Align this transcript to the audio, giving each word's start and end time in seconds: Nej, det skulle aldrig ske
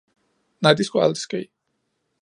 Nej, 0.61 0.73
det 0.73 0.85
skulle 0.85 1.03
aldrig 1.03 1.17
ske 1.17 1.49